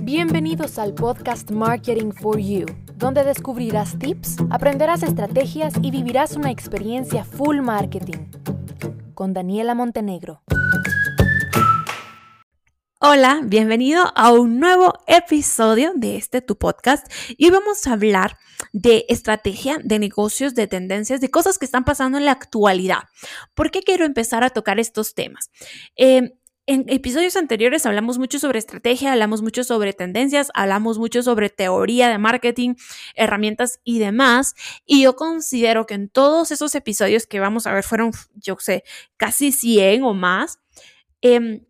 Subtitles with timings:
[0.00, 7.24] Bienvenidos al podcast Marketing for You, donde descubrirás tips, aprenderás estrategias y vivirás una experiencia
[7.24, 8.30] full marketing.
[9.14, 10.42] Con Daniela Montenegro.
[12.98, 18.38] Hola, bienvenido a un nuevo episodio de este tu podcast y vamos a hablar
[18.72, 23.04] de estrategia, de negocios, de tendencias, de cosas que están pasando en la actualidad.
[23.54, 25.50] ¿Por qué quiero empezar a tocar estos temas?
[25.96, 26.32] Eh,
[26.66, 32.08] en episodios anteriores hablamos mucho sobre estrategia, hablamos mucho sobre tendencias, hablamos mucho sobre teoría
[32.08, 32.74] de marketing,
[33.14, 34.54] herramientas y demás.
[34.86, 38.84] Y yo considero que en todos esos episodios que vamos a ver fueron, yo sé,
[39.16, 40.60] casi 100 o más,
[41.20, 41.64] em,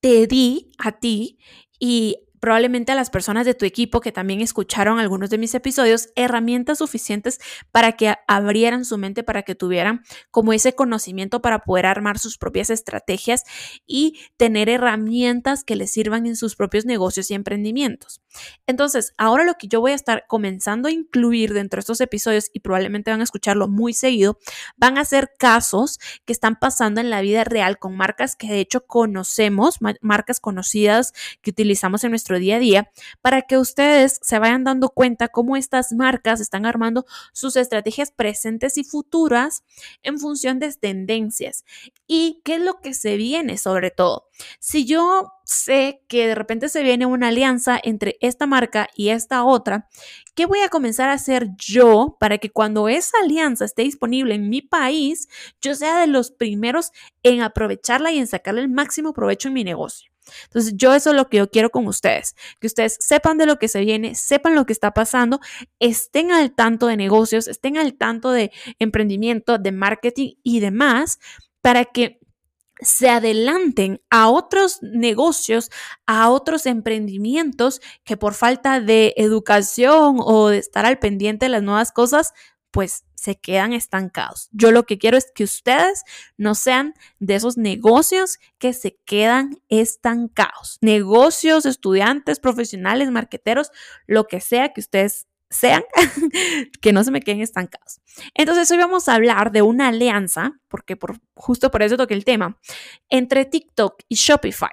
[0.00, 1.38] te di a ti
[1.78, 6.08] y probablemente a las personas de tu equipo que también escucharon algunos de mis episodios,
[6.16, 7.40] herramientas suficientes
[7.72, 12.38] para que abrieran su mente, para que tuvieran como ese conocimiento para poder armar sus
[12.38, 13.44] propias estrategias
[13.86, 18.20] y tener herramientas que les sirvan en sus propios negocios y emprendimientos.
[18.66, 22.50] Entonces, ahora lo que yo voy a estar comenzando a incluir dentro de estos episodios
[22.52, 24.38] y probablemente van a escucharlo muy seguido,
[24.76, 28.60] van a ser casos que están pasando en la vida real con marcas que de
[28.60, 32.90] hecho conocemos, marcas conocidas que utilizamos en nuestro día a día
[33.22, 38.78] para que ustedes se vayan dando cuenta cómo estas marcas están armando sus estrategias presentes
[38.78, 39.64] y futuras
[40.02, 41.64] en función de tendencias
[42.06, 44.27] y qué es lo que se viene sobre todo.
[44.60, 49.44] Si yo sé que de repente se viene una alianza entre esta marca y esta
[49.44, 49.88] otra,
[50.34, 54.48] ¿qué voy a comenzar a hacer yo para que cuando esa alianza esté disponible en
[54.48, 55.28] mi país,
[55.60, 59.64] yo sea de los primeros en aprovecharla y en sacarle el máximo provecho en mi
[59.64, 60.10] negocio?
[60.44, 63.58] Entonces, yo eso es lo que yo quiero con ustedes, que ustedes sepan de lo
[63.58, 65.40] que se viene, sepan lo que está pasando,
[65.78, 71.18] estén al tanto de negocios, estén al tanto de emprendimiento, de marketing y demás,
[71.60, 72.17] para que
[72.80, 75.70] se adelanten a otros negocios,
[76.06, 81.62] a otros emprendimientos que por falta de educación o de estar al pendiente de las
[81.62, 82.34] nuevas cosas,
[82.70, 84.48] pues se quedan estancados.
[84.52, 86.04] Yo lo que quiero es que ustedes
[86.36, 90.78] no sean de esos negocios que se quedan estancados.
[90.80, 93.70] Negocios, estudiantes, profesionales, marqueteros,
[94.06, 95.82] lo que sea que ustedes sean,
[96.80, 98.00] que no se me queden estancados.
[98.34, 102.24] Entonces hoy vamos a hablar de una alianza, porque por, justo por eso toqué el
[102.24, 102.58] tema,
[103.08, 104.70] entre TikTok y Shopify.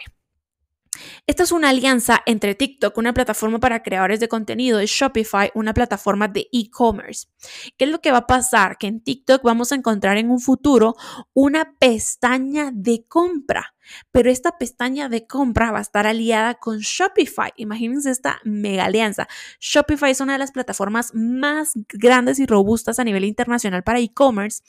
[1.28, 5.74] Esta es una alianza entre TikTok, una plataforma para creadores de contenido, y Shopify, una
[5.74, 7.28] plataforma de e-commerce.
[7.78, 8.78] ¿Qué es lo que va a pasar?
[8.78, 10.96] Que en TikTok vamos a encontrar en un futuro
[11.34, 13.75] una pestaña de compra
[14.12, 17.51] pero esta pestaña de compra va a estar aliada con Shopify.
[17.57, 19.28] Imagínense esta mega alianza.
[19.59, 24.63] Shopify es una de las plataformas más grandes y robustas a nivel internacional para e-commerce.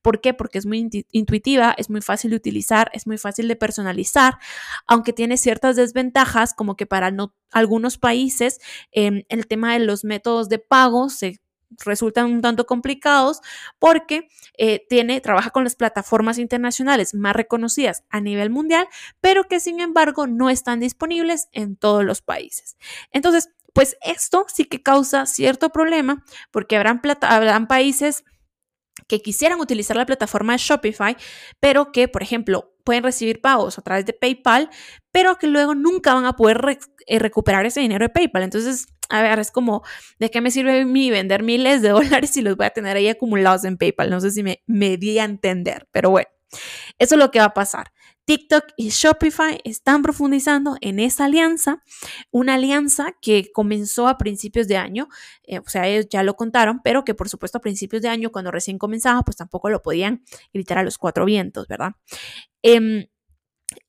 [0.00, 0.34] ¿Por qué?
[0.34, 4.38] Porque es muy intuitiva, es muy fácil de utilizar, es muy fácil de personalizar,
[4.86, 8.58] aunque tiene ciertas desventajas como que para no, algunos países
[8.92, 11.41] em, el tema de los métodos de pago se
[11.84, 13.40] resultan un tanto complicados
[13.78, 14.28] porque
[14.58, 18.86] eh, tiene, trabaja con las plataformas internacionales más reconocidas a nivel mundial,
[19.20, 22.76] pero que sin embargo no están disponibles en todos los países.
[23.12, 28.24] Entonces, pues esto sí que causa cierto problema porque habrán, habrán países
[29.12, 31.14] que quisieran utilizar la plataforma de Shopify,
[31.60, 34.70] pero que, por ejemplo, pueden recibir pagos a través de PayPal,
[35.10, 38.42] pero que luego nunca van a poder eh, recuperar ese dinero de PayPal.
[38.42, 39.82] Entonces, a ver, es como,
[40.18, 43.06] ¿de qué me sirve mi vender miles de dólares si los voy a tener ahí
[43.08, 44.08] acumulados en PayPal?
[44.08, 46.28] No sé si me, me di a entender, pero bueno,
[46.98, 47.92] eso es lo que va a pasar.
[48.24, 51.82] TikTok y Shopify están profundizando en esa alianza,
[52.30, 55.08] una alianza que comenzó a principios de año,
[55.44, 58.30] eh, o sea, ellos ya lo contaron, pero que por supuesto a principios de año,
[58.30, 60.22] cuando recién comenzaba, pues tampoco lo podían
[60.52, 61.92] gritar a los cuatro vientos, ¿verdad?
[62.62, 63.06] Em,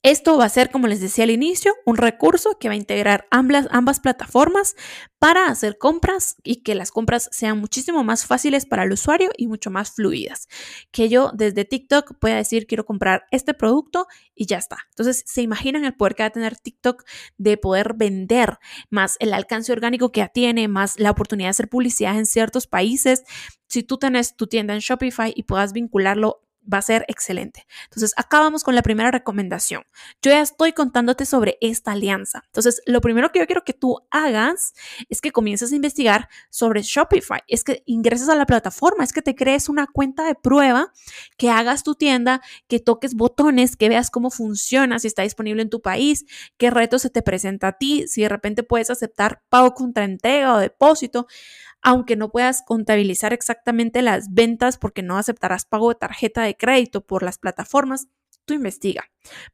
[0.01, 3.27] esto va a ser, como les decía al inicio, un recurso que va a integrar
[3.31, 4.75] ambas, ambas, plataformas
[5.17, 9.47] para hacer compras y que las compras sean muchísimo más fáciles para el usuario y
[9.47, 10.47] mucho más fluidas.
[10.91, 14.77] Que yo desde TikTok pueda decir quiero comprar este producto y ya está.
[14.89, 17.03] Entonces, ¿se imaginan el poder que va a tener TikTok
[17.37, 18.59] de poder vender
[18.89, 22.67] más el alcance orgánico que ya tiene, más la oportunidad de hacer publicidad en ciertos
[22.67, 23.23] países?
[23.67, 27.65] Si tú tenés tu tienda en Shopify y puedas vincularlo va a ser excelente.
[27.85, 29.83] Entonces, acá vamos con la primera recomendación.
[30.21, 32.43] Yo ya estoy contándote sobre esta alianza.
[32.45, 34.73] Entonces, lo primero que yo quiero que tú hagas
[35.09, 37.41] es que comiences a investigar sobre Shopify.
[37.47, 40.91] Es que ingreses a la plataforma, es que te crees una cuenta de prueba,
[41.37, 45.69] que hagas tu tienda, que toques botones, que veas cómo funciona, si está disponible en
[45.69, 46.25] tu país,
[46.57, 50.53] qué reto se te presenta a ti, si de repente puedes aceptar pago contra entrega
[50.55, 51.27] o depósito
[51.83, 57.05] aunque no puedas contabilizar exactamente las ventas porque no aceptarás pago de tarjeta de crédito
[57.05, 58.07] por las plataformas.
[58.45, 59.05] tú investiga,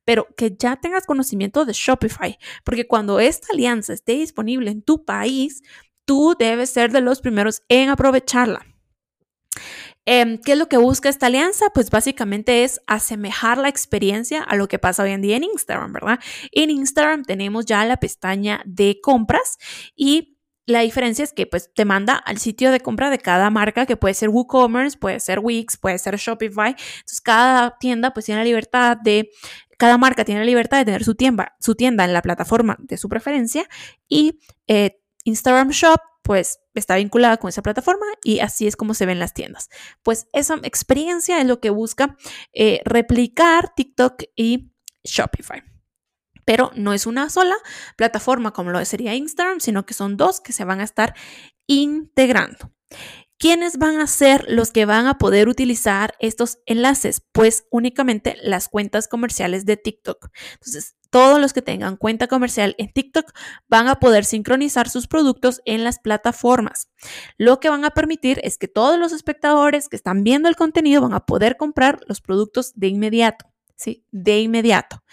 [0.03, 5.05] pero que ya tengas conocimiento de Shopify, porque cuando esta alianza esté disponible en tu
[5.05, 5.61] país,
[6.05, 8.65] tú debes ser de los primeros en aprovecharla.
[10.05, 11.69] Em, ¿Qué es lo que busca esta alianza?
[11.71, 15.93] Pues básicamente es asemejar la experiencia a lo que pasa hoy en día en Instagram,
[15.93, 16.19] ¿verdad?
[16.51, 19.59] En Instagram tenemos ya la pestaña de compras
[19.95, 20.38] y
[20.69, 23.97] la diferencia es que pues te manda al sitio de compra de cada marca, que
[23.97, 26.69] puede ser WooCommerce, puede ser Wix, puede ser Shopify.
[26.69, 29.31] Entonces cada tienda pues tiene la libertad de,
[29.77, 32.97] cada marca tiene la libertad de tener su tienda, su tienda en la plataforma de
[32.97, 33.67] su preferencia
[34.07, 39.07] y eh, Instagram Shop pues está vinculada con esa plataforma y así es como se
[39.07, 39.69] ven las tiendas.
[40.03, 42.15] Pues esa experiencia es lo que busca
[42.53, 44.71] eh, replicar TikTok y
[45.03, 45.63] Shopify.
[46.49, 47.53] Pero no es una sola
[47.95, 51.13] plataforma como lo sería Instagram, sino que son dos que se van a estar
[51.67, 52.73] integrando.
[53.37, 57.21] ¿Quiénes van a ser los que van a poder utilizar estos enlaces?
[57.33, 60.29] Pues únicamente las cuentas comerciales de TikTok.
[60.53, 63.31] Entonces, todos los que tengan cuenta comercial en TikTok
[63.67, 66.89] van a poder sincronizar sus productos en las plataformas.
[67.37, 71.03] Lo que van a permitir es que todos los espectadores que están viendo el contenido
[71.03, 73.48] van a poder comprar los productos de inmediato.
[73.79, 75.05] Sí, de inmediato.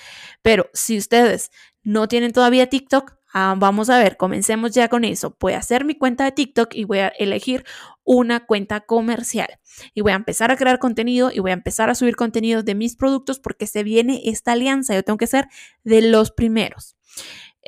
[0.42, 1.52] Pero si ustedes
[1.84, 5.36] no tienen todavía TikTok, Ah, vamos a ver, comencemos ya con eso.
[5.38, 7.66] Voy a hacer mi cuenta de TikTok y voy a elegir
[8.02, 9.58] una cuenta comercial.
[9.92, 12.74] Y voy a empezar a crear contenido y voy a empezar a subir contenido de
[12.74, 14.94] mis productos porque se viene esta alianza.
[14.94, 15.48] Yo tengo que ser
[15.84, 16.96] de los primeros.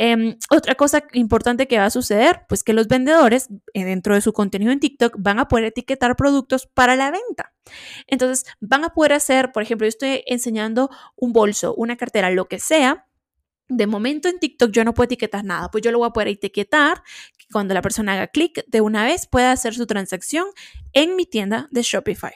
[0.01, 4.21] Em, otra cosa importante que va a suceder, pues que los vendedores eh, dentro de
[4.21, 7.53] su contenido en TikTok van a poder etiquetar productos para la venta.
[8.07, 12.47] Entonces van a poder hacer, por ejemplo, yo estoy enseñando un bolso, una cartera, lo
[12.47, 13.09] que sea,
[13.69, 16.29] de momento en TikTok yo no puedo etiquetar nada, pues yo lo voy a poder
[16.29, 17.03] etiquetar
[17.53, 20.47] cuando la persona haga clic de una vez pueda hacer su transacción
[20.93, 22.33] en mi tienda de Shopify.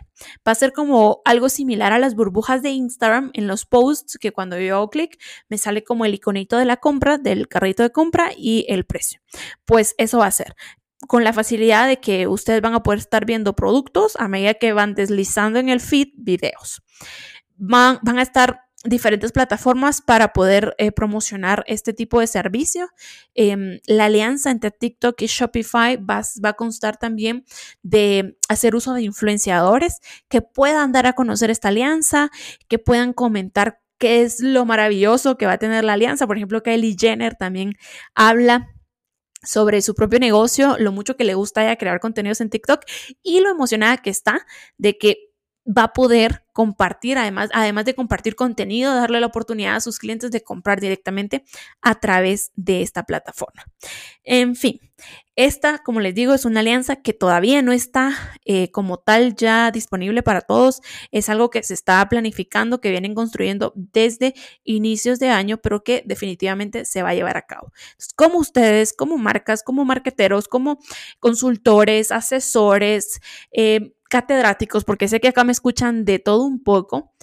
[0.46, 4.32] Va a ser como algo similar a las burbujas de Instagram en los posts que
[4.32, 5.18] cuando yo hago clic
[5.48, 9.20] me sale como el iconito de la compra, del carrito de compra y el precio.
[9.64, 10.54] Pues eso va a ser
[11.08, 14.72] con la facilidad de que ustedes van a poder estar viendo productos a medida que
[14.72, 16.82] van deslizando en el feed videos.
[17.56, 22.88] Van, van a estar diferentes plataformas para poder eh, promocionar este tipo de servicio.
[23.34, 27.44] Em, la alianza entre TikTok y Shopify va, va, a constar también
[27.82, 32.30] de hacer uso de influenciadores que puedan dar a conocer esta alianza,
[32.68, 36.26] que puedan comentar qué es lo maravilloso que va a tener la alianza.
[36.26, 37.74] Por ejemplo, Kylie Jenner también
[38.14, 38.68] habla
[39.44, 42.84] sobre su propio negocio, lo mucho que le gusta ya crear contenidos en TikTok
[43.22, 44.46] y lo emocionada que está
[44.78, 45.31] de que
[45.66, 50.30] va a poder compartir, además, además de compartir contenido, darle la oportunidad a sus clientes
[50.30, 51.44] de comprar directamente
[51.80, 53.64] a través de esta plataforma.
[54.24, 54.80] En fin,
[55.34, 58.12] esta, como les digo, es una alianza que todavía no está
[58.44, 60.82] eh, como tal ya disponible para todos.
[61.10, 66.02] Es algo que se está planificando, que vienen construyendo desde inicios de año, pero que
[66.04, 67.72] definitivamente se va a llevar a cabo.
[68.14, 70.78] Como ustedes, como marcas, como marqueteros, como
[71.18, 73.20] consultores, asesores,
[73.52, 77.14] eh, catedráticos, porque sé que acá me escuchan de todo un poco,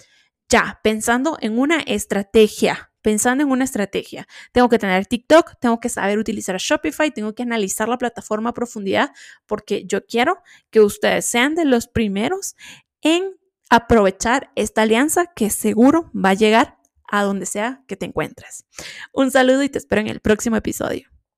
[0.50, 4.28] ya pensando en una estrategia, pensando en una estrategia.
[4.54, 8.54] Tengo que tener TikTok, tengo que saber utilizar Shopify, tengo que analizar la plataforma a
[8.54, 9.12] profundidad,
[9.46, 10.40] porque yo quiero
[10.72, 12.56] que ustedes sean de los primeros
[13.02, 13.36] en
[13.70, 18.66] aprovechar esta alianza que seguro va a llegar a donde sea que te encuentres.
[19.14, 21.08] Un saludo y te espero en el próximo episodio.